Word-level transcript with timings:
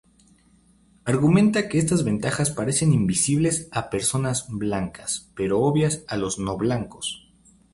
Argumenta 1.05 1.69
que 1.69 1.77
estas 1.77 2.03
ventajas 2.03 2.49
parecen 2.49 2.91
invisibles 2.91 3.67
a 3.71 3.91
personas 3.91 4.47
blancas, 4.49 5.31
pero 5.35 5.59
obvias 5.59 6.03
a 6.07 6.17
los 6.17 6.39
no-blancos. 6.39 7.29